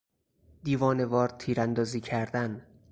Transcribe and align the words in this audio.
دیوانهوار 0.63 1.29
تیراندازی 1.29 2.01
کردن 2.01 2.65